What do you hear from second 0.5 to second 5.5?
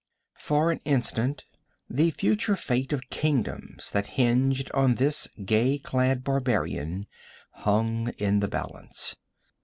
an instant the future fate of kingdoms that hinged on this